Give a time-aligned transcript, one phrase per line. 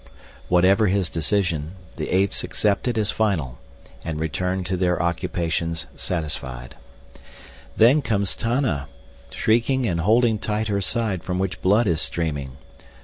[0.47, 3.59] Whatever his decision, the apes accept it as final,
[4.03, 6.73] and return to their occupations satisfied.
[7.77, 8.87] Then comes Tana,
[9.29, 12.53] shrieking and holding tight her side from which blood is streaming.